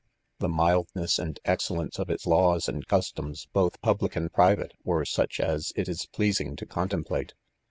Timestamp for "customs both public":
2.87-4.15